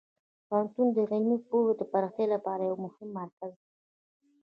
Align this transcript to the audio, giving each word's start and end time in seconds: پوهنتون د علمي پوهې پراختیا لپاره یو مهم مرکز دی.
پوهنتون 0.47 0.87
د 0.95 0.97
علمي 1.11 1.37
پوهې 1.47 1.85
پراختیا 1.91 2.25
لپاره 2.35 2.61
یو 2.69 2.75
مهم 2.85 3.07
مرکز 3.19 3.51
دی. 3.63 3.67